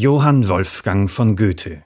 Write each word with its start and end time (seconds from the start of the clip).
Johann 0.00 0.46
Wolfgang 0.46 1.10
von 1.10 1.34
Goethe. 1.34 1.84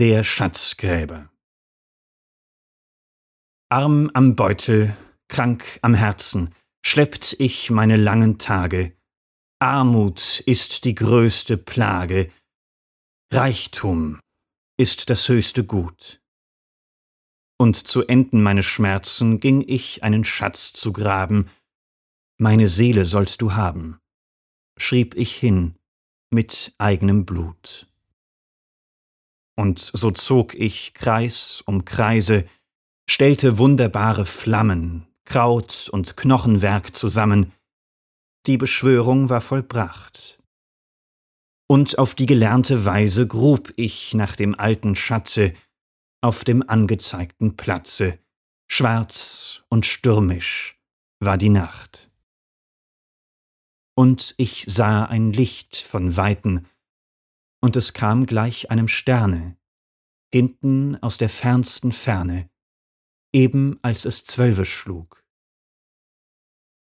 Der 0.00 0.24
Schatzgräber. 0.24 1.30
Arm 3.68 4.10
am 4.12 4.34
Beutel, 4.34 4.96
krank 5.28 5.78
am 5.82 5.94
Herzen, 5.94 6.52
schleppt 6.84 7.36
ich 7.38 7.70
meine 7.70 7.96
langen 7.96 8.38
Tage. 8.40 8.96
Armut 9.60 10.40
ist 10.40 10.82
die 10.82 10.96
größte 10.96 11.56
Plage, 11.56 12.32
Reichtum 13.32 14.18
ist 14.80 15.10
das 15.10 15.28
höchste 15.28 15.62
Gut. 15.62 16.20
Und 17.56 17.76
zu 17.76 18.04
enden 18.04 18.42
meine 18.42 18.64
Schmerzen 18.64 19.38
ging 19.38 19.62
ich 19.64 20.02
einen 20.02 20.24
Schatz 20.24 20.72
zu 20.72 20.92
graben, 20.92 21.48
meine 22.36 22.68
Seele 22.68 23.04
sollst 23.04 23.42
du 23.42 23.52
haben 23.52 24.00
schrieb 24.82 25.14
ich 25.14 25.34
hin 25.34 25.74
mit 26.30 26.72
eigenem 26.78 27.24
Blut. 27.24 27.86
Und 29.56 29.78
so 29.78 30.10
zog 30.10 30.54
ich 30.54 30.94
Kreis 30.94 31.62
um 31.66 31.84
Kreise, 31.84 32.44
stellte 33.10 33.58
wunderbare 33.58 34.24
Flammen, 34.24 35.06
Kraut 35.24 35.88
und 35.90 36.16
Knochenwerk 36.16 36.94
zusammen, 36.94 37.52
die 38.46 38.56
Beschwörung 38.56 39.30
war 39.30 39.40
vollbracht. 39.40 40.38
Und 41.66 41.98
auf 41.98 42.14
die 42.14 42.26
gelernte 42.26 42.84
Weise 42.84 43.26
grub 43.26 43.72
ich 43.76 44.14
nach 44.14 44.36
dem 44.36 44.58
alten 44.58 44.94
Schatze 44.94 45.52
auf 46.22 46.44
dem 46.44 46.66
angezeigten 46.68 47.56
Platze, 47.56 48.18
schwarz 48.70 49.62
und 49.68 49.86
stürmisch 49.86 50.78
war 51.20 51.36
die 51.36 51.50
Nacht 51.50 52.07
und 53.98 54.36
ich 54.38 54.64
sah 54.68 55.06
ein 55.06 55.32
Licht 55.32 55.76
von 55.76 56.16
Weiten, 56.16 56.68
und 57.60 57.74
es 57.74 57.94
kam 57.94 58.26
gleich 58.26 58.70
einem 58.70 58.86
Sterne, 58.86 59.58
hinten 60.32 60.94
aus 61.02 61.18
der 61.18 61.28
fernsten 61.28 61.90
Ferne, 61.90 62.48
eben 63.32 63.76
als 63.82 64.04
es 64.04 64.22
zwölfe 64.22 64.64
schlug. 64.64 65.24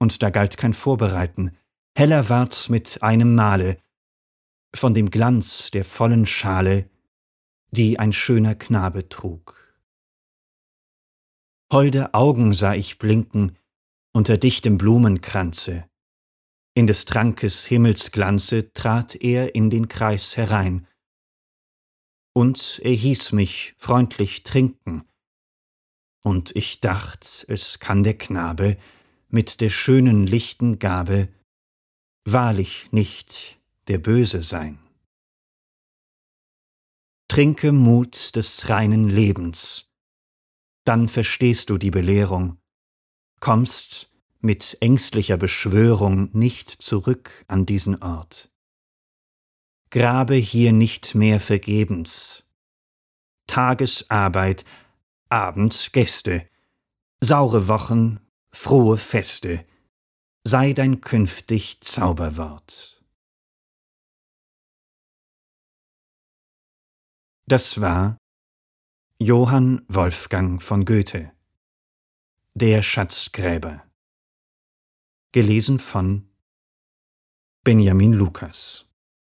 Und 0.00 0.20
da 0.24 0.30
galt 0.30 0.56
kein 0.56 0.74
Vorbereiten, 0.74 1.56
heller 1.96 2.28
ward's 2.28 2.68
mit 2.70 3.00
einem 3.04 3.36
Male, 3.36 3.78
von 4.74 4.92
dem 4.92 5.08
Glanz 5.08 5.70
der 5.70 5.84
vollen 5.84 6.26
Schale, 6.26 6.90
die 7.70 8.00
ein 8.00 8.12
schöner 8.12 8.56
Knabe 8.56 9.08
trug. 9.08 9.78
Holde 11.72 12.14
Augen 12.14 12.52
sah 12.52 12.74
ich 12.74 12.98
blinken 12.98 13.56
unter 14.12 14.38
dichtem 14.38 14.76
Blumenkranze, 14.76 15.88
in 16.76 16.86
des 16.86 17.06
Trankes 17.06 17.64
Himmelsglanze 17.64 18.74
trat 18.74 19.14
er 19.14 19.54
in 19.54 19.70
den 19.70 19.88
Kreis 19.88 20.36
herein. 20.36 20.86
Und 22.34 22.82
er 22.84 22.92
hieß 22.92 23.32
mich 23.32 23.74
freundlich 23.78 24.42
trinken. 24.42 25.08
Und 26.22 26.54
ich 26.54 26.80
dacht, 26.80 27.46
es 27.48 27.78
kann 27.78 28.04
der 28.04 28.18
Knabe 28.18 28.76
mit 29.28 29.62
der 29.62 29.70
schönen 29.70 30.26
lichten 30.26 30.78
Gabe 30.78 31.30
wahrlich 32.26 32.92
nicht 32.92 33.58
der 33.88 33.96
Böse 33.96 34.42
sein. 34.42 34.78
Trinke 37.28 37.72
Mut 37.72 38.36
des 38.36 38.68
reinen 38.68 39.08
Lebens, 39.08 39.90
dann 40.84 41.08
verstehst 41.08 41.70
du 41.70 41.78
die 41.78 41.90
Belehrung, 41.90 42.58
kommst 43.40 44.10
mit 44.46 44.78
ängstlicher 44.80 45.36
Beschwörung 45.36 46.30
nicht 46.32 46.70
zurück 46.70 47.44
an 47.48 47.66
diesen 47.66 48.00
Ort. 48.00 48.48
Grabe 49.90 50.36
hier 50.36 50.72
nicht 50.72 51.14
mehr 51.16 51.40
vergebens. 51.40 52.44
Tagesarbeit, 53.48 54.64
abends 55.28 55.90
Gäste, 55.90 56.48
saure 57.20 57.66
Wochen, 57.66 58.20
frohe 58.52 58.96
Feste, 58.96 59.64
sei 60.44 60.72
dein 60.72 61.00
künftig 61.00 61.80
Zauberwort. 61.80 63.02
Das 67.48 67.80
war 67.80 68.16
Johann 69.18 69.84
Wolfgang 69.88 70.62
von 70.62 70.84
Goethe 70.84 71.32
Der 72.54 72.82
Schatzgräber 72.82 73.85
Gelesen 75.36 75.78
von 75.78 76.30
Benjamin 77.62 78.14
Lukas 78.14 78.85